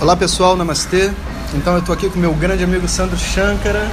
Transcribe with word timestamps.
Olá 0.00 0.16
pessoal, 0.16 0.56
namastê. 0.56 1.12
Então 1.52 1.74
eu 1.74 1.80
estou 1.80 1.94
aqui 1.94 2.08
com 2.08 2.18
meu 2.18 2.32
grande 2.32 2.64
amigo 2.64 2.88
Sandro 2.88 3.18
Shankara. 3.18 3.86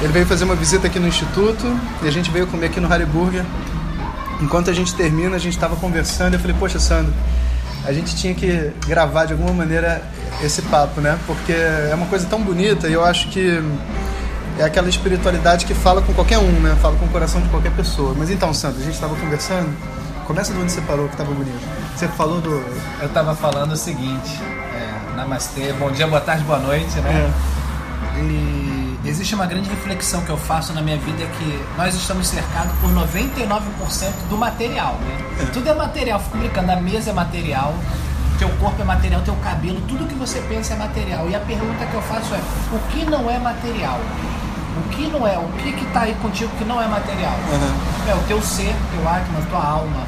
Ele 0.00 0.10
veio 0.10 0.24
fazer 0.24 0.44
uma 0.44 0.54
visita 0.54 0.86
aqui 0.86 0.98
no 0.98 1.06
Instituto 1.06 1.66
e 2.02 2.08
a 2.08 2.10
gente 2.10 2.30
veio 2.30 2.46
comer 2.46 2.68
aqui 2.68 2.80
no 2.80 2.90
Hariburger. 2.90 3.44
Enquanto 4.40 4.70
a 4.70 4.72
gente 4.72 4.94
termina, 4.94 5.36
a 5.36 5.38
gente 5.38 5.52
estava 5.52 5.76
conversando 5.76 6.32
e 6.32 6.36
eu 6.36 6.40
falei, 6.40 6.56
poxa 6.58 6.78
Sandro, 6.78 7.12
a 7.84 7.92
gente 7.92 8.16
tinha 8.16 8.34
que 8.34 8.72
gravar 8.86 9.26
de 9.26 9.34
alguma 9.34 9.52
maneira 9.52 10.02
esse 10.42 10.62
papo, 10.62 11.02
né? 11.02 11.18
Porque 11.26 11.52
é 11.52 11.92
uma 11.94 12.06
coisa 12.06 12.26
tão 12.26 12.40
bonita 12.40 12.88
e 12.88 12.94
eu 12.94 13.04
acho 13.04 13.28
que 13.28 13.62
é 14.58 14.64
aquela 14.64 14.88
espiritualidade 14.88 15.66
que 15.66 15.74
fala 15.74 16.00
com 16.00 16.14
qualquer 16.14 16.38
um, 16.38 16.60
né? 16.60 16.74
Fala 16.80 16.96
com 16.96 17.04
o 17.04 17.08
coração 17.10 17.42
de 17.42 17.50
qualquer 17.50 17.72
pessoa. 17.72 18.14
Mas 18.16 18.30
então, 18.30 18.54
Sandro, 18.54 18.80
a 18.80 18.84
gente 18.84 18.94
estava 18.94 19.14
conversando. 19.14 19.68
Começa 20.26 20.54
de 20.54 20.58
onde 20.58 20.72
você 20.72 20.80
parou, 20.80 21.06
que 21.06 21.12
estava 21.12 21.34
bonito. 21.34 21.60
Você 21.94 22.08
falou 22.08 22.40
do. 22.40 22.64
Eu 23.02 23.08
estava 23.08 23.36
falando 23.36 23.72
o 23.72 23.76
seguinte: 23.76 24.40
Namastê, 25.14 25.72
bom 25.74 25.90
dia, 25.90 26.06
boa 26.06 26.20
tarde, 26.20 26.42
boa 26.44 26.58
noite, 26.58 26.98
né? 27.00 27.32
É. 28.16 28.20
E 28.20 29.00
existe 29.04 29.34
uma 29.34 29.46
grande 29.46 29.68
reflexão 29.68 30.20
que 30.22 30.30
eu 30.30 30.36
faço 30.36 30.72
na 30.72 30.82
minha 30.82 30.96
vida 30.98 31.22
é 31.22 31.26
que 31.26 31.64
nós 31.76 31.94
estamos 31.94 32.26
cercados 32.26 32.72
por 32.80 32.90
99% 32.90 33.60
do 34.28 34.36
material, 34.36 34.94
né? 34.94 35.18
É. 35.40 35.46
Tudo 35.46 35.68
é 35.68 35.74
material, 35.74 36.18
fico 36.20 36.38
brincando, 36.38 36.72
a 36.72 36.76
mesa 36.76 37.10
é 37.10 37.12
material, 37.12 37.74
teu 38.38 38.48
corpo 38.60 38.82
é 38.82 38.84
material, 38.84 39.22
teu 39.22 39.36
cabelo, 39.36 39.80
tudo 39.82 40.06
que 40.06 40.14
você 40.14 40.40
pensa 40.48 40.74
é 40.74 40.76
material. 40.76 41.28
E 41.28 41.36
a 41.36 41.40
pergunta 41.40 41.86
que 41.86 41.94
eu 41.94 42.02
faço 42.02 42.34
é: 42.34 42.40
o 42.72 42.78
que 42.90 43.04
não 43.04 43.30
é 43.30 43.38
material? 43.38 44.00
O 44.76 44.88
que 44.88 45.06
não 45.06 45.26
é? 45.26 45.38
O 45.38 45.48
que 45.62 45.72
que 45.72 45.86
tá 45.92 46.00
aí 46.00 46.14
contigo 46.14 46.50
que 46.58 46.64
não 46.64 46.82
é 46.82 46.88
material? 46.88 47.34
Uhum. 47.52 48.10
É 48.10 48.14
o 48.14 48.22
teu 48.26 48.42
ser, 48.42 48.74
teu 48.90 49.08
atma, 49.08 49.40
tua 49.48 49.64
alma, 49.64 50.00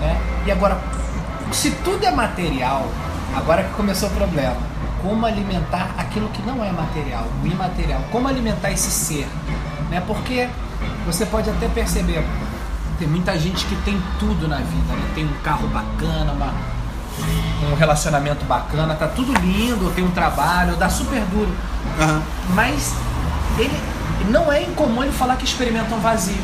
né? 0.00 0.20
E 0.44 0.50
agora, 0.50 0.80
se 1.52 1.70
tudo 1.84 2.04
é 2.04 2.10
material, 2.10 2.88
agora 3.34 3.64
que 3.64 3.70
começou 3.74 4.08
o 4.08 4.12
problema. 4.12 4.56
Como 5.02 5.26
alimentar 5.26 5.90
aquilo 5.98 6.28
que 6.28 6.42
não 6.42 6.64
é 6.64 6.70
material, 6.70 7.26
o 7.42 7.46
imaterial? 7.46 8.00
Como 8.12 8.28
alimentar 8.28 8.70
esse 8.70 8.90
ser? 8.90 9.28
Né? 9.90 10.02
Porque 10.06 10.48
você 11.04 11.26
pode 11.26 11.50
até 11.50 11.68
perceber, 11.68 12.24
tem 12.98 13.08
muita 13.08 13.36
gente 13.38 13.66
que 13.66 13.74
tem 13.82 14.00
tudo 14.18 14.46
na 14.46 14.58
vida, 14.58 14.94
né? 14.94 15.10
Tem 15.14 15.24
um 15.24 15.32
carro 15.42 15.66
bacana, 15.68 16.32
uma, 16.32 16.54
um 17.70 17.74
relacionamento 17.74 18.44
bacana, 18.44 18.94
tá 18.94 19.08
tudo 19.08 19.32
lindo, 19.40 19.92
tem 19.94 20.04
um 20.04 20.10
trabalho, 20.10 20.76
dá 20.76 20.88
super 20.88 21.20
duro. 21.22 21.50
Uhum. 21.98 22.22
Mas 22.54 22.94
ele 23.58 23.76
não 24.30 24.52
é 24.52 24.62
incomum 24.62 25.02
ele 25.02 25.12
falar 25.12 25.36
que 25.36 25.44
experimenta 25.44 25.94
um 25.94 26.00
vazio. 26.00 26.42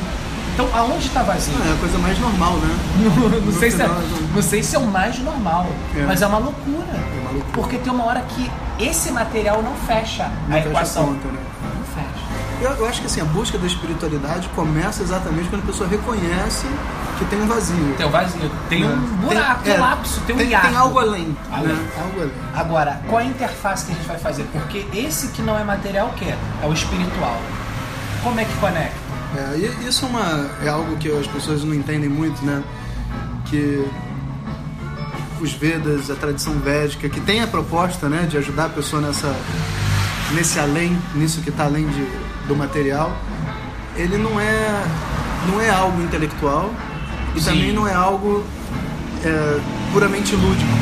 Então, 0.58 0.68
aonde 0.76 1.06
está 1.06 1.22
vazio? 1.22 1.54
Ah, 1.62 1.68
é 1.68 1.72
a 1.72 1.76
coisa 1.76 1.98
mais 1.98 2.18
normal, 2.18 2.54
né? 2.54 2.78
não, 2.98 3.40
não 3.42 3.52
sei 3.52 3.70
se 3.70 3.80
é, 3.80 3.88
não 4.34 4.42
sei 4.42 4.60
se 4.60 4.74
é 4.74 4.78
o 4.80 4.86
mais 4.88 5.16
normal, 5.20 5.68
é. 5.96 6.02
mas 6.04 6.20
é 6.20 6.26
uma 6.26 6.38
loucura. 6.38 6.84
É 6.94 7.20
uma 7.20 7.30
loucura. 7.30 7.52
Porque 7.52 7.78
tem 7.78 7.92
uma 7.92 8.04
hora 8.04 8.20
que 8.22 8.50
esse 8.76 9.12
material 9.12 9.62
não 9.62 9.72
fecha 9.86 10.28
não 10.48 10.56
a 10.56 10.58
fecha 10.58 10.68
equação. 10.68 11.02
A 11.04 11.06
conta, 11.06 11.28
né? 11.28 11.38
Não 11.62 11.84
fecha. 11.84 12.24
Eu, 12.60 12.70
eu, 12.72 12.88
acho 12.88 13.00
que 13.00 13.06
assim, 13.06 13.20
a 13.20 13.24
busca 13.26 13.56
da 13.56 13.68
espiritualidade 13.68 14.48
começa 14.48 15.00
exatamente 15.00 15.48
quando 15.48 15.62
a 15.62 15.66
pessoa 15.66 15.88
reconhece 15.88 16.66
que 17.20 17.24
tem 17.26 17.40
um 17.40 17.46
vazio. 17.46 17.94
Tem 17.96 18.06
um 18.06 18.10
vazio, 18.10 18.50
tem 18.68 18.80
né? 18.80 18.88
um 18.88 19.16
buraco, 19.28 19.62
tem, 19.62 19.72
um 19.72 19.76
é, 19.76 19.78
lapso, 19.78 20.20
tem 20.22 20.34
um 20.34 20.38
tem, 20.40 20.48
Tem 20.48 20.76
algo 20.76 20.98
além. 20.98 21.36
além. 21.52 21.68
Né? 21.68 21.88
Algo 22.02 22.20
além. 22.20 22.32
Agora, 22.52 23.00
qual 23.06 23.20
é 23.20 23.22
a 23.22 23.26
interface 23.28 23.86
que 23.86 23.92
a 23.92 23.94
gente 23.94 24.08
vai 24.08 24.18
fazer? 24.18 24.42
Porque 24.50 24.84
esse 24.92 25.28
que 25.28 25.40
não 25.40 25.56
é 25.56 25.62
material, 25.62 26.08
o 26.08 26.14
que 26.14 26.24
é? 26.24 26.36
É 26.64 26.66
o 26.66 26.72
espiritual. 26.72 27.36
Como 28.24 28.40
é 28.40 28.44
que 28.44 28.54
conecta? 28.56 29.08
É, 29.38 29.86
isso 29.86 30.04
é, 30.04 30.08
uma, 30.08 30.50
é 30.64 30.68
algo 30.68 30.96
que 30.96 31.08
as 31.10 31.26
pessoas 31.28 31.62
não 31.62 31.72
entendem 31.72 32.08
muito, 32.08 32.44
né? 32.44 32.62
Que 33.46 33.86
os 35.40 35.52
Vedas, 35.52 36.10
a 36.10 36.16
tradição 36.16 36.54
védica, 36.54 37.08
que 37.08 37.20
tem 37.20 37.40
a 37.40 37.46
proposta 37.46 38.08
né, 38.08 38.26
de 38.28 38.36
ajudar 38.36 38.64
a 38.64 38.68
pessoa 38.68 39.00
nessa, 39.00 39.32
nesse 40.34 40.58
além, 40.58 40.98
nisso 41.14 41.40
que 41.40 41.50
está 41.50 41.64
além 41.64 41.86
de, 41.86 42.04
do 42.48 42.56
material, 42.56 43.16
ele 43.94 44.18
não 44.18 44.40
é, 44.40 44.84
não 45.48 45.60
é 45.60 45.70
algo 45.70 46.02
intelectual 46.02 46.74
e 47.36 47.40
Sim. 47.40 47.50
também 47.50 47.72
não 47.72 47.86
é 47.86 47.94
algo 47.94 48.44
é, 49.24 49.60
puramente 49.92 50.34
lúdico. 50.34 50.72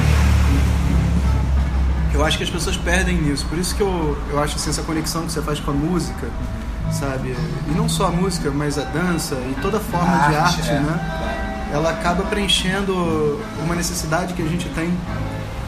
Eu 2.15 2.25
acho 2.25 2.39
que 2.39 2.45
as 2.45 2.51
pessoas 2.51 2.79
perdem 2.79 3.19
nisso, 3.19 3.45
por 3.45 3.59
isso 3.59 3.77
que 3.77 3.83
eu, 3.83 4.17
eu 4.31 4.43
acho 4.43 4.57
assim, 4.57 4.71
essa 4.71 4.83
conexão 4.83 5.27
que 5.27 5.33
você 5.33 5.43
faz 5.43 5.61
com 5.61 5.71
a 5.71 5.75
música 5.75 6.31
sabe? 6.93 7.37
E 7.69 7.71
não 7.73 7.89
só 7.89 8.07
a 8.07 8.11
música, 8.11 8.51
mas 8.51 8.79
a 8.79 8.83
dança 8.85 9.35
e 9.35 9.57
toda 9.61 9.81
forma 9.81 10.25
a 10.25 10.29
de 10.29 10.37
arte, 10.37 10.61
arte 10.61 10.71
é. 10.71 10.81
né? 10.81 11.69
Ela 11.73 11.91
acaba 11.91 12.23
preenchendo 12.25 13.41
uma 13.65 13.75
necessidade 13.75 14.35
que 14.35 14.43
a 14.43 14.47
gente 14.47 14.69
tem, 14.71 14.97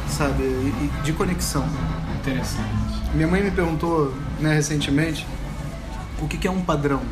sabe? 0.08 0.72
de 1.02 1.12
conexão. 1.12 1.66
Interessante. 2.20 2.68
Minha 3.14 3.26
mãe 3.26 3.42
me 3.42 3.50
perguntou, 3.50 4.14
né, 4.38 4.54
recentemente, 4.54 5.26
o 6.20 6.28
que, 6.28 6.36
que 6.36 6.46
é 6.46 6.50
um 6.50 6.62
padrão? 6.62 7.02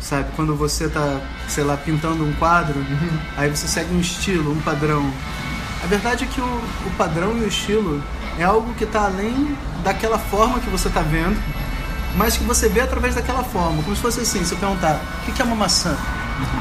Sabe? 0.00 0.28
Quando 0.36 0.54
você 0.54 0.88
tá, 0.88 1.20
sei 1.48 1.64
lá, 1.64 1.76
pintando 1.76 2.24
um 2.24 2.32
quadro, 2.34 2.78
uhum. 2.78 3.18
aí 3.36 3.48
você 3.48 3.66
segue 3.66 3.94
um 3.94 4.00
estilo, 4.00 4.52
um 4.52 4.60
padrão. 4.60 5.10
A 5.82 5.86
verdade 5.86 6.24
é 6.24 6.26
que 6.26 6.40
o, 6.40 6.44
o 6.44 6.90
padrão 6.96 7.36
e 7.38 7.40
o 7.42 7.48
estilo 7.48 8.02
é 8.38 8.44
algo 8.44 8.74
que 8.74 8.84
está 8.84 9.04
além 9.04 9.56
daquela 9.82 10.18
forma 10.18 10.58
que 10.60 10.68
você 10.68 10.88
está 10.88 11.00
vendo 11.00 11.38
mas 12.16 12.36
que 12.36 12.44
você 12.44 12.68
vê 12.68 12.80
através 12.80 13.14
daquela 13.14 13.42
forma. 13.44 13.82
Como 13.82 13.94
se 13.94 14.02
fosse 14.02 14.20
assim, 14.20 14.44
se 14.44 14.52
eu 14.52 14.58
perguntar, 14.58 15.00
o 15.26 15.32
que 15.32 15.40
é 15.40 15.44
uma 15.44 15.56
maçã? 15.56 15.96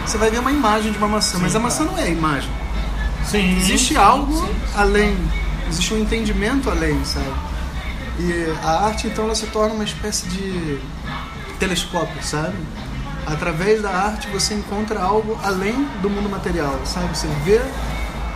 Você 0.05 0.17
vai 0.17 0.29
ver 0.29 0.39
uma 0.39 0.51
imagem 0.51 0.91
de 0.91 0.97
uma 0.97 1.07
maçã, 1.07 1.37
sim, 1.37 1.43
mas 1.43 1.55
a 1.55 1.59
maçã 1.59 1.83
não 1.83 1.97
é 1.97 2.03
a 2.03 2.09
imagem. 2.09 2.49
Sim, 3.25 3.57
existe 3.57 3.95
algo 3.95 4.45
sim, 4.45 4.55
além, 4.75 5.17
existe 5.69 5.93
um 5.93 5.99
entendimento 5.99 6.69
além, 6.69 7.03
sabe? 7.05 7.33
E 8.19 8.53
a 8.63 8.85
arte, 8.85 9.07
então, 9.07 9.25
ela 9.25 9.35
se 9.35 9.47
torna 9.47 9.73
uma 9.73 9.83
espécie 9.83 10.27
de 10.27 10.79
telescópio, 11.59 12.21
sabe? 12.21 12.55
Através 13.25 13.81
da 13.81 13.89
arte 13.89 14.27
você 14.27 14.53
encontra 14.53 15.01
algo 15.01 15.39
além 15.43 15.87
do 16.01 16.09
mundo 16.09 16.29
material, 16.29 16.79
sabe? 16.85 17.17
Você 17.17 17.27
vê 17.43 17.61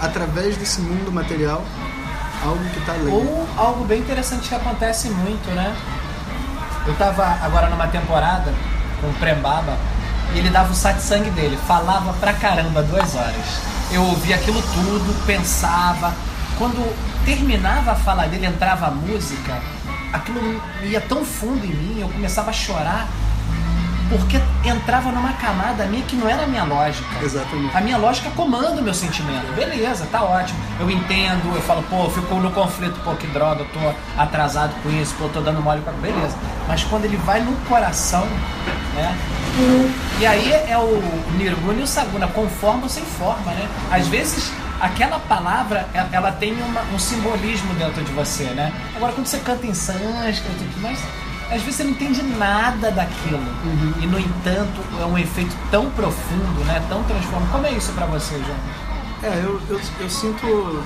através 0.02 0.56
desse 0.58 0.80
mundo 0.80 1.12
material 1.12 1.64
algo 2.44 2.64
que 2.70 2.80
está 2.80 2.94
além. 2.94 3.14
Ou 3.14 3.48
algo 3.58 3.84
bem 3.84 4.00
interessante 4.00 4.48
que 4.48 4.56
acontece 4.56 5.10
muito, 5.10 5.50
né? 5.52 5.76
Eu 6.88 6.96
tava 6.96 7.26
agora 7.44 7.70
numa 7.70 7.88
temporada 7.88 8.54
com 9.02 9.08
o 9.08 9.14
Prembaba 9.16 9.78
e 10.34 10.38
ele 10.40 10.50
dava 10.50 10.72
o 10.72 10.76
satsang 10.76 11.30
dele, 11.32 11.60
falava 11.68 12.14
pra 12.14 12.32
caramba 12.32 12.82
duas 12.82 13.14
horas. 13.14 13.62
Eu 13.92 14.04
ouvia 14.04 14.36
aquilo 14.36 14.62
tudo, 14.62 15.26
pensava. 15.26 16.14
Quando 16.58 16.96
terminava 17.26 17.92
a 17.92 17.96
fala 17.96 18.26
dele, 18.26 18.46
entrava 18.46 18.88
a 18.88 18.92
música, 18.92 19.62
aquilo 20.14 20.62
ia 20.82 21.02
tão 21.02 21.26
fundo 21.26 21.66
em 21.66 21.74
mim, 21.74 22.00
eu 22.00 22.08
começava 22.08 22.52
a 22.52 22.54
chorar 22.54 23.06
porque 24.10 24.40
entrava 24.66 25.12
numa 25.12 25.34
camada 25.34 25.86
minha 25.86 26.04
que 26.04 26.16
não 26.16 26.28
era 26.28 26.44
a 26.44 26.48
minha 26.48 26.64
lógica. 26.64 27.08
Exatamente. 27.24 27.76
A 27.76 27.82
minha 27.82 27.98
lógica 27.98 28.30
comanda 28.32 28.80
o 28.80 28.84
meu 28.84 28.94
sentimento. 28.94 29.54
Beleza, 29.56 30.08
tá 30.12 30.24
ótimo. 30.24 30.60
Eu 30.80 30.90
entendo, 30.90 31.54
eu 31.54 31.62
falo, 31.62 31.84
pô, 31.84 32.10
ficou 32.10 32.40
no 32.40 32.52
conflito, 32.52 33.00
pô, 33.04 33.14
que 33.16 33.28
droga, 33.28 33.62
eu 33.62 33.68
tô 33.68 33.80
atrasado 34.22 34.74
com 34.82 34.90
isso, 34.90 35.14
pô, 35.16 35.26
eu 35.26 35.30
tô 35.30 35.42
dando 35.42 35.62
mole 35.62 35.82
com 35.82 35.92
Beleza. 35.94 36.36
Mas 36.68 36.84
quando 36.84 37.06
ele 37.06 37.18
vai 37.18 37.42
no 37.42 37.56
coração, 37.68 38.26
né? 38.96 39.18
E 40.20 40.26
aí 40.26 40.52
é 40.52 40.78
o 40.78 41.02
Nirguna 41.38 41.80
e 41.80 41.84
o 41.84 41.88
Saguna, 41.88 42.28
com 42.28 42.48
forma 42.48 42.84
ou 42.84 42.90
sem 42.90 43.04
forma, 43.04 43.52
né? 43.52 43.68
Às 43.92 44.08
vezes 44.08 44.52
aquela 44.80 45.20
palavra 45.20 45.88
ela 46.12 46.32
tem 46.32 46.54
uma, 46.62 46.82
um 46.94 47.00
simbolismo 47.00 47.74
dentro 47.76 48.04
de 48.04 48.12
você, 48.12 48.44
né? 48.46 48.72
Agora 48.96 49.14
quando 49.14 49.26
você 49.26 49.40
canta 49.40 49.66
em 49.66 49.74
sânscrito, 49.74 50.64
mas 50.80 51.00
às 51.50 51.62
vezes 51.62 51.76
você 51.76 51.84
não 51.84 51.92
entende 51.92 52.22
nada 52.24 52.92
daquilo. 52.92 53.38
Uhum. 53.38 53.94
E 54.02 54.08
no 54.08 54.20
entanto 54.20 54.82
é 55.00 55.06
um 55.06 55.18
efeito 55.18 55.56
tão 55.72 55.90
profundo, 55.92 56.66
né? 56.66 56.84
Tão 56.90 57.04
transformador. 57.04 57.52
Como 57.52 57.66
é 57.68 57.72
isso 57.72 57.92
para 57.94 58.06
você, 58.06 58.36
João? 58.36 58.58
É, 59.24 59.44
eu, 59.44 59.60
eu, 59.70 59.82
eu 60.00 60.10
sinto 60.10 60.84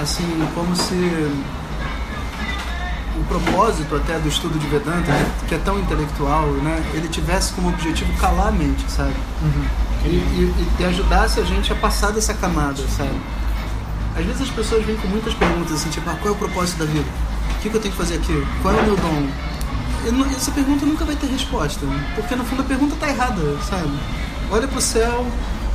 assim, 0.00 0.48
como 0.54 0.76
se 0.76 0.94
o 3.16 3.24
propósito 3.24 3.96
até 3.96 4.18
do 4.18 4.28
estudo 4.28 4.58
de 4.58 4.66
Vedanta, 4.68 5.12
que 5.48 5.54
é 5.54 5.58
tão 5.58 5.78
intelectual, 5.78 6.46
né, 6.46 6.82
ele 6.94 7.08
tivesse 7.08 7.52
como 7.52 7.68
objetivo 7.68 8.12
calar 8.18 8.48
a 8.48 8.52
mente, 8.52 8.84
sabe? 8.90 9.14
Uhum. 9.42 9.64
E, 10.04 10.08
e, 10.08 10.68
e, 10.78 10.84
ajudasse 10.84 11.40
a 11.40 11.42
gente 11.44 11.72
a 11.72 11.76
passar 11.76 12.12
dessa 12.12 12.32
camada, 12.32 12.80
sabe? 12.96 13.18
Às 14.16 14.24
vezes 14.24 14.42
as 14.42 14.50
pessoas 14.50 14.84
vêm 14.84 14.96
com 14.96 15.08
muitas 15.08 15.34
perguntas 15.34 15.72
assim, 15.72 15.90
tipo, 15.90 16.08
ah, 16.08 16.16
qual 16.20 16.32
é 16.32 16.36
o 16.36 16.38
propósito 16.38 16.78
da 16.78 16.84
vida? 16.84 17.08
O 17.58 17.60
que, 17.60 17.70
que 17.70 17.76
eu 17.76 17.80
tenho 17.80 17.92
que 17.92 18.00
fazer 18.00 18.14
aqui? 18.14 18.46
Qual 18.62 18.72
é 18.72 18.80
o 18.80 18.84
meu 18.84 18.96
dom? 18.96 19.28
essa 20.34 20.52
pergunta 20.52 20.86
nunca 20.86 21.04
vai 21.04 21.16
ter 21.16 21.26
resposta, 21.26 21.84
porque 22.14 22.36
no 22.36 22.44
fundo 22.44 22.62
a 22.62 22.64
pergunta 22.64 22.94
está 22.94 23.08
errada, 23.08 23.42
sabe? 23.68 23.90
Olha 24.50 24.68
para 24.68 24.78
o 24.78 24.80
céu, 24.80 25.26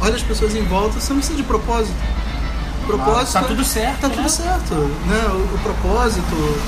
olha 0.01 0.15
as 0.15 0.24
pessoas 0.24 0.56
em 0.56 0.63
volta, 0.63 1.00
você 1.00 1.09
não 1.09 1.19
precisa 1.19 1.38
de 1.38 1.44
propósito. 1.44 1.95
Propósito. 2.88 3.38
Ah, 3.38 3.41
tá 3.41 3.47
tudo 3.47 3.63
certo. 3.63 4.00
Tá 4.00 4.07
né? 4.07 4.15
tudo 4.15 4.30
certo. 4.30 4.74
Né? 4.74 5.24
O, 5.27 5.56
o 5.56 5.59
propósito, 5.62 6.59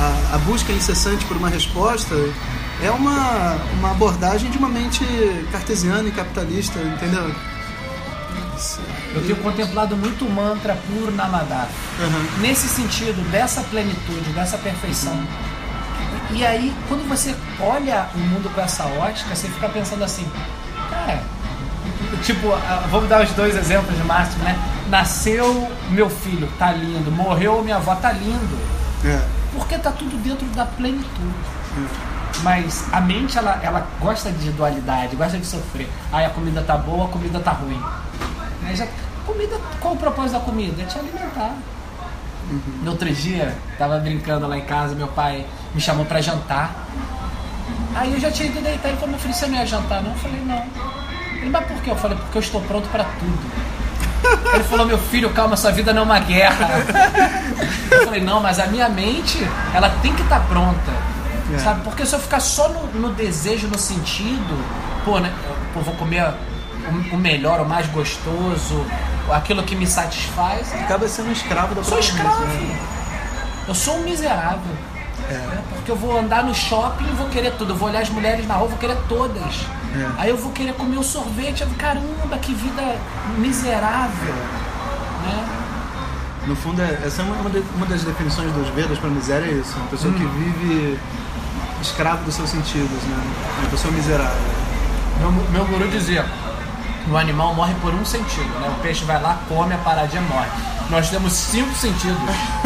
a, 0.00 0.36
a, 0.36 0.38
busca 0.38 0.72
incessante 0.72 1.24
por 1.26 1.36
uma 1.36 1.48
resposta 1.48 2.14
é 2.82 2.90
uma, 2.90 3.56
uma 3.78 3.90
abordagem 3.90 4.50
de 4.50 4.58
uma 4.58 4.68
mente 4.68 5.04
cartesiana 5.52 6.08
e 6.08 6.12
capitalista, 6.12 6.78
entendeu? 6.80 7.34
Eu 9.14 9.22
tenho 9.22 9.36
contemplado 9.36 9.96
muito 9.96 10.24
o 10.24 10.30
mantra 10.30 10.76
puro 10.86 11.10
Namadá. 11.12 11.66
Uhum. 11.98 12.40
Nesse 12.40 12.68
sentido, 12.68 13.28
dessa 13.30 13.62
plenitude, 13.62 14.30
dessa 14.32 14.56
perfeição. 14.58 15.18
E, 16.30 16.38
e 16.38 16.46
aí, 16.46 16.74
quando 16.88 17.08
você 17.08 17.34
olha 17.58 18.06
o 18.14 18.18
mundo 18.18 18.52
com 18.54 18.60
essa 18.60 18.84
ótica, 18.84 19.34
você 19.34 19.48
fica 19.48 19.68
pensando 19.68 20.04
assim, 20.04 20.26
cara, 20.90 21.22
tipo, 22.22 22.48
vamos 22.90 23.08
dar 23.08 23.22
os 23.24 23.30
dois 23.32 23.56
exemplos 23.56 23.96
de 23.96 24.04
Márcio, 24.04 24.38
né? 24.42 24.56
Nasceu 24.88 25.70
meu 25.90 26.08
filho, 26.08 26.48
tá 26.58 26.70
lindo. 26.72 27.10
Morreu 27.10 27.62
minha 27.62 27.76
avó, 27.76 27.94
tá 27.96 28.12
lindo. 28.12 28.58
É. 29.04 29.20
Porque 29.52 29.76
tá 29.78 29.90
tudo 29.90 30.16
dentro 30.22 30.46
da 30.48 30.64
plenitude. 30.64 31.34
Mas 32.42 32.84
a 32.92 33.00
mente, 33.00 33.36
ela, 33.36 33.58
ela 33.62 33.86
gosta 34.00 34.30
de 34.30 34.50
dualidade, 34.50 35.16
gosta 35.16 35.38
de 35.38 35.46
sofrer. 35.46 35.88
Aí 36.12 36.24
a 36.24 36.30
comida 36.30 36.62
tá 36.62 36.76
boa, 36.76 37.06
a 37.06 37.08
comida 37.08 37.40
tá 37.40 37.52
ruim. 37.52 37.80
Aí 38.64 38.76
já, 38.76 38.86
comida, 39.26 39.58
qual 39.80 39.94
o 39.94 39.96
propósito 39.96 40.32
da 40.32 40.40
comida? 40.40 40.82
É 40.82 40.86
te 40.86 40.98
alimentar. 40.98 41.54
No 42.82 42.90
outro 42.90 43.12
dia, 43.12 43.54
tava 43.78 43.98
brincando 43.98 44.46
lá 44.48 44.58
em 44.58 44.62
casa, 44.62 44.94
meu 44.94 45.08
pai 45.08 45.46
me 45.74 45.80
chamou 45.80 46.04
pra 46.04 46.20
jantar. 46.20 46.86
Aí 47.94 48.12
eu 48.12 48.20
já 48.20 48.30
tinha 48.30 48.48
ido 48.48 48.60
deitar 48.60 48.90
e 48.90 48.94
falou, 48.94 49.10
meu 49.10 49.18
filho, 49.18 49.34
você 49.34 49.46
não 49.46 49.56
ia 49.56 49.66
jantar 49.66 50.02
não? 50.02 50.10
Eu 50.10 50.18
falei, 50.18 50.40
não. 50.40 50.64
Ele, 51.36 51.50
mas 51.50 51.66
por 51.66 51.76
quê? 51.82 51.90
Eu 51.90 51.96
falei, 51.96 52.16
porque 52.18 52.38
eu 52.38 52.42
estou 52.42 52.60
pronto 52.62 52.88
pra 52.88 53.04
tudo. 53.04 53.38
Ele 54.54 54.64
falou, 54.64 54.86
meu 54.86 54.98
filho, 54.98 55.30
calma, 55.30 55.56
sua 55.56 55.70
vida 55.70 55.92
não 55.92 56.02
é 56.02 56.04
uma 56.04 56.20
guerra. 56.20 56.68
Eu 57.90 58.04
falei, 58.04 58.20
não, 58.20 58.40
mas 58.40 58.58
a 58.60 58.66
minha 58.66 58.88
mente, 58.88 59.38
ela 59.74 59.90
tem 60.00 60.14
que 60.14 60.22
estar 60.22 60.40
pronta. 60.46 60.92
É. 61.52 61.58
Sabe? 61.58 61.82
Porque 61.82 62.06
se 62.06 62.14
eu 62.14 62.20
ficar 62.20 62.38
só 62.40 62.68
no, 62.68 62.86
no 63.00 63.12
desejo, 63.12 63.66
no 63.66 63.78
sentido, 63.78 64.64
pô, 65.04 65.18
né? 65.18 65.32
Pô, 65.74 65.80
vou 65.80 65.94
comer 65.96 66.32
o, 67.12 67.16
o 67.16 67.18
melhor, 67.18 67.60
o 67.60 67.68
mais 67.68 67.86
gostoso, 67.88 68.84
aquilo 69.30 69.62
que 69.62 69.74
me 69.76 69.86
satisfaz. 69.86 70.72
Acaba 70.74 71.06
sendo 71.08 71.28
um 71.28 71.32
escravo 71.32 71.74
da 71.74 71.80
Eu 71.80 71.84
sou 71.84 71.98
própria 71.98 72.12
escravo. 72.16 72.44
né? 72.44 72.78
Eu 73.68 73.74
sou 73.74 73.96
um 73.98 74.02
miserável. 74.04 74.74
É. 75.28 75.34
né? 75.34 75.62
Porque 75.76 75.90
eu 75.90 75.96
vou 75.96 76.18
andar 76.18 76.42
no 76.42 76.52
shopping 76.54 77.04
e 77.04 77.12
vou 77.14 77.28
querer 77.28 77.52
tudo. 77.52 77.72
Eu 77.72 77.76
vou 77.76 77.88
olhar 77.88 78.00
as 78.02 78.08
mulheres 78.10 78.46
na 78.48 78.54
rua, 78.54 78.68
vou 78.68 78.78
querer 78.78 78.96
todas. 79.08 79.60
É. 79.94 80.08
Aí 80.18 80.30
eu 80.30 80.36
vou 80.36 80.50
querer 80.52 80.72
comer 80.74 80.98
o 80.98 81.02
sorvete. 81.04 81.60
Eu 81.60 81.68
vou, 81.68 81.76
caramba, 81.76 82.36
que 82.40 82.52
vida 82.54 82.96
miserável. 83.38 84.34
Né? 85.24 85.48
No 86.46 86.56
fundo, 86.56 86.80
é- 86.82 86.98
essa 87.04 87.22
é 87.22 87.24
uma, 87.24 87.36
uma 87.76 87.86
das 87.86 88.02
definições 88.02 88.50
dos 88.52 88.68
Vedas 88.70 88.98
para 88.98 89.10
miséria 89.10 89.46
é 89.46 89.52
isso. 89.52 89.76
Uma 89.76 89.86
pessoa 89.88 90.12
que 90.14 90.24
vive 90.24 90.98
escravo 91.80 92.24
dos 92.24 92.34
seus 92.34 92.50
sentidos, 92.50 93.02
né? 93.04 93.22
Uma 93.60 93.70
pessoa 93.70 93.92
miserável. 93.92 94.36
Meu, 95.20 95.30
meu 95.50 95.64
guru 95.66 95.88
dizia: 95.88 96.24
o 97.08 97.16
animal 97.16 97.54
morre 97.54 97.74
por 97.80 97.92
um 97.94 98.04
sentido, 98.04 98.58
né? 98.60 98.68
O 98.76 98.80
peixe 98.82 99.04
vai 99.04 99.20
lá, 99.20 99.38
come, 99.48 99.74
a 99.74 99.78
paradinha 99.78 100.22
morre. 100.22 100.48
Nós 100.90 101.08
temos 101.10 101.32
cinco 101.32 101.72
sentidos. 101.74 102.18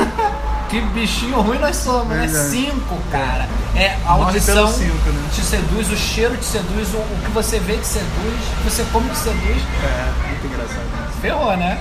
que 0.70 0.80
bichinho 0.80 1.40
ruim 1.40 1.58
nós 1.58 1.76
somos, 1.76 2.08
né? 2.08 2.26
Cinco, 2.28 2.96
cara. 3.12 3.46
É 3.76 3.96
a 4.06 4.12
audição 4.12 4.66
cinco, 4.72 5.08
né? 5.10 5.28
te 5.32 5.42
seduz, 5.42 5.90
o 5.90 5.96
cheiro 5.96 6.36
te 6.36 6.44
seduz, 6.44 6.94
o, 6.94 6.98
o 6.98 7.20
que 7.24 7.30
você 7.32 7.58
vê 7.58 7.76
te 7.76 7.86
seduz, 7.86 8.08
o 8.52 8.56
que 8.62 8.70
você 8.70 8.84
come 8.92 9.08
te 9.10 9.18
seduz. 9.18 9.62
É, 9.82 10.28
muito 10.28 10.46
engraçado. 10.46 11.20
Ferrou, 11.20 11.56
né? 11.56 11.78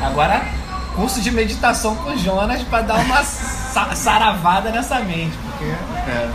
Agora, 0.00 0.42
curso 0.96 1.20
de 1.20 1.30
meditação 1.30 1.94
com 1.96 2.16
Jonas 2.16 2.62
pra 2.62 2.82
dar 2.82 2.96
uma 2.96 3.22
sa- 3.24 3.94
saravada 3.94 4.70
nessa 4.70 4.98
mente. 5.00 5.36
Porque 5.42 5.64
É. 6.10 6.28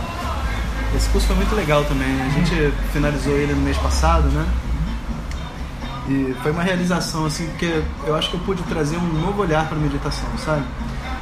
Esse 0.96 1.08
curso 1.10 1.26
foi 1.26 1.36
muito 1.36 1.54
legal 1.54 1.84
também. 1.84 2.08
A 2.22 2.28
gente 2.30 2.72
finalizou 2.92 3.34
ele 3.34 3.52
no 3.52 3.60
mês 3.60 3.76
passado, 3.76 4.22
né? 4.30 4.46
E 6.08 6.34
foi 6.42 6.52
uma 6.52 6.62
realização, 6.62 7.26
assim, 7.26 7.46
porque 7.48 7.82
eu 8.06 8.16
acho 8.16 8.30
que 8.30 8.36
eu 8.36 8.40
pude 8.40 8.62
trazer 8.64 8.96
um 8.96 9.06
novo 9.20 9.42
olhar 9.42 9.66
para 9.66 9.76
a 9.76 9.80
meditação, 9.80 10.28
sabe? 10.42 10.62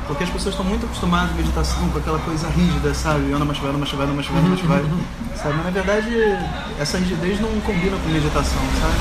Porque 0.06 0.22
as 0.22 0.30
pessoas 0.30 0.54
estão 0.54 0.64
muito 0.64 0.86
acostumadas 0.86 1.30
à 1.32 1.34
meditação 1.34 1.88
com 1.88 1.98
aquela 1.98 2.18
coisa 2.20 2.48
rígida, 2.48 2.94
sabe? 2.94 3.32
Ana 3.32 3.44
Mashivai, 3.44 3.70
Ana 3.70 3.78
Mashivai, 3.78 4.04
Ana 4.06 4.14
Mashivai, 4.14 4.38
Ana 4.38 4.48
Mashivai, 4.50 4.84
sabe? 5.34 5.54
Mas 5.56 5.64
na 5.64 5.70
verdade, 5.70 6.38
essa 6.78 6.98
rigidez 6.98 7.40
não 7.40 7.48
combina 7.62 7.96
com 7.96 8.08
meditação, 8.10 8.60
sabe? 8.80 8.94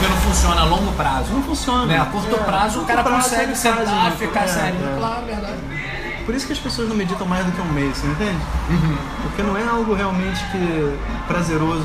porque 0.00 0.14
não 0.14 0.20
funciona 0.22 0.60
a 0.62 0.64
longo 0.64 0.90
prazo. 0.92 1.30
Não 1.30 1.42
funciona. 1.42 1.84
Né? 1.84 2.00
A 2.00 2.06
curto 2.06 2.34
É, 2.34 2.38
prazo 2.38 2.80
o 2.80 2.84
cara 2.86 3.02
prazo 3.02 3.22
consegue 3.28 3.54
sentar, 3.54 3.84
faz, 3.84 3.90
né? 3.90 4.14
ficar 4.18 4.44
É, 4.44 4.46
sério. 4.46 4.78
é. 4.82 4.96
Claro, 4.98 5.26
verdade. 5.26 5.54
Por 6.24 6.34
isso 6.34 6.46
que 6.46 6.52
as 6.54 6.58
pessoas 6.58 6.88
não 6.88 6.96
meditam 6.96 7.26
mais 7.26 7.44
do 7.44 7.52
que 7.52 7.60
um 7.60 7.70
mês, 7.72 7.98
você 7.98 8.06
entende? 8.06 8.38
Uhum. 8.70 8.96
Porque 9.24 9.42
não 9.42 9.56
é 9.58 9.62
algo 9.68 9.92
realmente 9.92 10.42
que 10.52 10.96
prazeroso, 11.26 11.84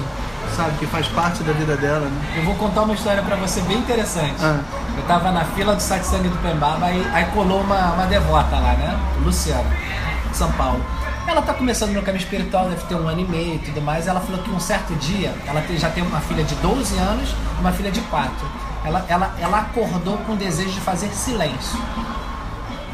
sabe? 0.55 0.77
Que 0.77 0.87
faz 0.87 1.07
parte 1.07 1.43
da 1.43 1.53
vida 1.53 1.75
dela, 1.75 2.07
né? 2.07 2.33
Eu 2.37 2.43
vou 2.43 2.55
contar 2.55 2.83
uma 2.83 2.93
história 2.93 3.21
pra 3.21 3.35
você 3.35 3.61
bem 3.61 3.77
interessante. 3.77 4.35
Ah. 4.41 4.59
Eu 4.97 5.03
tava 5.03 5.31
na 5.31 5.43
fila 5.45 5.75
do 5.75 5.81
satsang 5.81 6.27
do 6.27 6.37
Pembaba 6.37 6.91
e 6.91 7.05
aí 7.13 7.25
colou 7.33 7.61
uma, 7.61 7.93
uma 7.93 8.05
devota 8.05 8.55
lá, 8.55 8.73
né? 8.73 8.97
Luciana, 9.23 9.69
de 10.29 10.37
São 10.37 10.51
Paulo. 10.53 10.83
Ela 11.27 11.41
tá 11.41 11.53
começando 11.53 11.91
no 11.91 12.01
caminho 12.03 12.23
espiritual, 12.23 12.69
deve 12.69 12.83
ter 12.83 12.95
um 12.95 13.07
ano 13.07 13.19
e 13.19 13.25
meio 13.25 13.55
e 13.55 13.59
tudo 13.59 13.81
mais. 13.81 14.07
Ela 14.07 14.19
falou 14.19 14.41
que 14.41 14.49
um 14.51 14.59
certo 14.59 14.93
dia, 14.95 15.33
ela 15.47 15.63
já 15.75 15.89
tem 15.89 16.03
uma 16.03 16.19
filha 16.21 16.43
de 16.43 16.55
12 16.55 16.97
anos 16.97 17.29
e 17.57 17.61
uma 17.61 17.71
filha 17.71 17.91
de 17.91 17.99
4. 18.01 18.31
Ela, 18.85 19.05
ela, 19.09 19.35
ela 19.39 19.59
acordou 19.59 20.17
com 20.19 20.33
o 20.33 20.35
desejo 20.35 20.69
de 20.69 20.79
fazer 20.81 21.09
silêncio. 21.09 21.79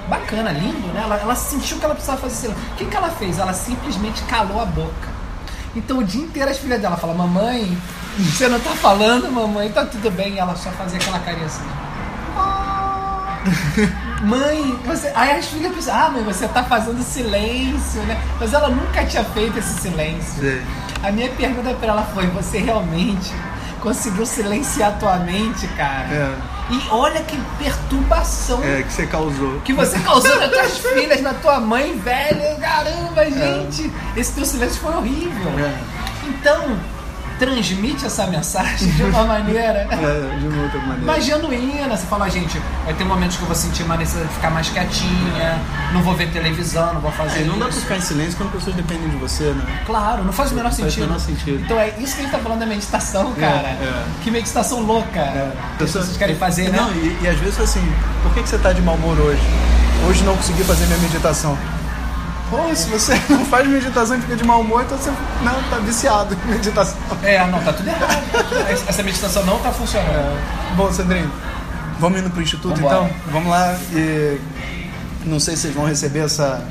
Bacana, 0.07 0.51
lindo, 0.51 0.87
né? 0.93 1.01
Ela, 1.03 1.17
ela 1.17 1.35
sentiu 1.35 1.77
que 1.77 1.83
ela 1.83 1.93
precisava 1.93 2.21
fazer 2.21 2.35
silêncio. 2.35 2.63
O 2.71 2.75
que, 2.77 2.85
que 2.85 2.95
ela 2.95 3.09
fez? 3.09 3.37
Ela 3.37 3.53
simplesmente 3.53 4.23
calou 4.23 4.61
a 4.61 4.65
boca. 4.65 5.10
Então 5.75 5.99
o 5.99 6.03
dia 6.03 6.21
inteiro 6.21 6.49
as 6.49 6.57
filhas 6.57 6.81
dela 6.81 6.97
falam, 6.97 7.15
mamãe, 7.15 7.77
você 8.17 8.47
não 8.47 8.59
tá 8.59 8.71
falando, 8.71 9.31
mamãe, 9.31 9.71
tá 9.71 9.85
tudo 9.85 10.11
bem. 10.11 10.33
E 10.33 10.39
ela 10.39 10.55
só 10.55 10.69
fazia 10.71 10.97
aquela 10.99 11.19
carinha 11.19 11.45
assim. 11.45 11.63
"Ah, 12.37 13.37
Mãe, 14.23 14.77
você. 14.85 15.11
Aí 15.15 15.31
as 15.31 15.47
filhas 15.47 15.73
pensam, 15.73 15.95
ah, 15.95 16.09
mãe, 16.11 16.23
você 16.23 16.47
tá 16.47 16.63
fazendo 16.63 17.01
silêncio, 17.01 18.01
né? 18.03 18.21
Mas 18.39 18.53
ela 18.53 18.69
nunca 18.69 19.03
tinha 19.05 19.23
feito 19.23 19.57
esse 19.57 19.79
silêncio. 19.81 20.39
Sei. 20.39 20.61
A 21.03 21.11
minha 21.11 21.29
pergunta 21.29 21.73
pra 21.73 21.87
ela 21.87 22.03
foi: 22.13 22.27
você 22.27 22.59
realmente 22.59 23.33
conseguiu 23.81 24.25
silenciar 24.25 24.89
a 24.89 24.93
tua 24.93 25.15
mente, 25.17 25.67
cara? 25.69 26.07
É. 26.13 26.35
E 26.69 26.81
olha 26.89 27.21
que 27.23 27.37
perturbação 27.57 28.63
É, 28.63 28.83
que 28.83 28.93
você 28.93 29.05
causou. 29.07 29.59
que 29.61 29.73
você 29.73 29.99
causou 29.99 30.35
nas 30.39 30.49
tuas 30.49 30.77
filhas, 30.93 31.21
na 31.21 31.33
tua 31.33 31.59
mãe, 31.59 31.97
velho. 31.99 32.57
Caramba, 32.59 33.25
gente. 33.29 33.91
Esse 34.15 34.33
teu 34.33 34.45
silêncio 34.45 34.79
foi 34.81 34.93
horrível. 34.95 35.49
É. 35.59 35.77
Então, 36.27 36.77
transmite 37.45 38.05
essa 38.05 38.27
mensagem 38.27 38.87
de 38.91 39.03
uma 39.03 39.23
maneira 39.23 39.87
É, 39.91 40.37
de 40.39 40.47
uma 40.47 40.61
outra 40.63 40.79
maneira. 40.79 41.01
mais 41.05 41.25
genuína. 41.25 41.97
Você 41.97 42.05
fala, 42.05 42.29
gente, 42.29 42.61
vai 42.85 42.93
ter 42.93 43.03
momentos 43.03 43.35
que 43.37 43.41
eu 43.41 43.47
vou 43.47 43.55
sentir 43.55 43.81
uma 43.83 43.97
necessidade 43.97 44.29
de 44.29 44.35
ficar 44.35 44.51
mais 44.51 44.69
quietinha, 44.69 45.59
não 45.91 46.03
vou 46.03 46.15
ver 46.15 46.29
televisão, 46.31 46.93
não 46.93 47.01
vou 47.01 47.11
fazer 47.11 47.41
É, 47.41 47.43
não 47.45 47.57
dá 47.57 47.65
pra 47.65 47.69
isso. 47.69 47.81
ficar 47.81 47.97
em 47.97 48.01
silêncio 48.01 48.37
quando 48.37 48.51
pessoas 48.51 48.75
dependem 48.75 49.09
de 49.09 49.15
você, 49.17 49.45
né? 49.45 49.81
Claro, 49.87 50.23
não 50.23 50.31
faz 50.31 50.51
o 50.51 50.55
menor 50.55 50.69
Não 50.69 50.77
faz 50.77 50.87
o 50.87 50.89
sentido. 50.91 51.07
menor 51.07 51.19
sentido. 51.19 51.61
Então 51.65 51.79
é 51.79 51.89
isso 51.97 52.15
que 52.15 52.21
ele 52.21 52.29
tá 52.31 52.37
falando 52.37 52.59
da 52.59 52.65
meditação, 52.67 53.33
cara. 53.33 53.67
é. 53.69 54.03
Que 54.23 54.29
meditação 54.29 54.81
louca. 54.81 55.51
Que 55.77 55.83
as 55.83 55.91
pessoas 55.91 56.15
querem 56.17 56.35
fazer, 56.35 56.69
né? 56.69 56.77
Não, 56.79 56.91
e, 56.93 57.17
e 57.23 57.27
às 57.27 57.37
vezes 57.39 57.59
assim, 57.59 57.81
por 58.21 58.33
que, 58.33 58.43
que 58.43 58.49
você 58.49 58.59
tá 58.59 58.71
de 58.71 58.81
mau 58.83 58.95
humor 58.95 59.19
hoje? 59.19 59.41
Hoje 60.07 60.23
não 60.23 60.35
consegui 60.37 60.63
fazer 60.63 60.85
minha 60.85 60.99
meditação. 60.99 61.57
Se 62.75 62.89
você 62.89 63.13
não 63.29 63.45
faz 63.45 63.67
meditação 63.67 64.17
e 64.17 64.21
fica 64.21 64.35
de 64.35 64.43
mau 64.43 64.61
humor, 64.61 64.83
então 64.83 64.97
você 64.97 65.11
não, 65.41 65.63
tá 65.69 65.77
viciado 65.77 66.37
em 66.45 66.51
meditação. 66.51 66.97
É, 67.23 67.45
não, 67.47 67.61
tá 67.61 67.73
tudo 67.73 67.87
errado. 67.87 68.23
Essa 68.87 69.03
meditação 69.03 69.45
não 69.45 69.59
tá 69.59 69.71
funcionando. 69.71 70.75
Bom, 70.75 70.91
Sandrinho, 70.91 71.31
vamos 71.99 72.19
indo 72.19 72.29
pro 72.29 72.41
instituto 72.41 72.75
Vambora. 72.75 73.05
então? 73.05 73.09
Vamos 73.31 73.49
lá 73.49 73.77
e 73.93 74.39
não 75.25 75.39
sei 75.39 75.55
se 75.55 75.63
vocês 75.63 75.73
vão 75.73 75.85
receber 75.85 76.19
essa, 76.19 76.61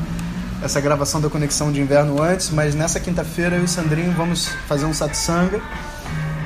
essa 0.63 0.81
gravação 0.81 1.21
da 1.21 1.31
Conexão 1.31 1.73
de 1.73 1.81
Inverno 1.81 2.23
antes, 2.23 2.51
mas 2.51 2.75
nessa 2.75 3.01
quinta-feira 3.01 3.57
eu 3.57 3.65
e 3.65 3.69
Sandrinho 3.69 4.13
vamos 4.13 4.49
fazer 4.67 4.85
um 4.87 4.93
satsanga 4.93 5.61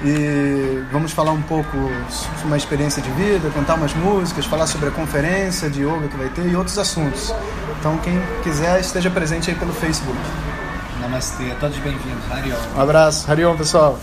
e 0.05 0.85
vamos 0.93 1.13
falar 1.13 1.33
um 1.33 1.41
pouco 1.41 1.77
sobre 2.11 2.45
uma 2.45 2.57
experiência 2.57 3.01
de 3.01 3.11
vida, 3.13 3.51
cantar 3.51 3.75
umas 3.75 3.95
músicas, 3.95 4.45
falar 4.45 4.67
sobre 4.67 4.89
a 4.89 4.93
conferência 4.93 5.71
de 5.71 5.83
yoga 5.83 6.09
que 6.09 6.17
vai 6.17 6.29
ter 6.29 6.47
e 6.47 6.55
outros 6.55 6.79
assuntos. 6.79 7.35
Então 7.81 7.97
quem 7.99 8.21
quiser 8.43 8.79
esteja 8.81 9.11
presente 9.11 9.51
aí 9.51 9.57
pelo 9.57 9.73
Facebook. 9.73 10.19
Namastê, 11.01 11.55
todos 11.59 11.79
bem-vindos. 11.79 12.31
Harion. 12.31 12.57
Um 12.77 12.81
abraço, 12.81 13.31
Harion 13.31 13.57
pessoal. 13.57 13.99